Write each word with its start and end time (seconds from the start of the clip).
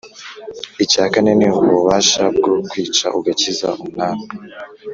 icya 0.83 1.05
kane 1.13 1.31
ni 1.39 1.47
ububasha 1.59 2.23
bwo 2.37 2.53
kwica 2.69 3.07
ugakiza: 3.17 3.69
umwami 3.83 4.25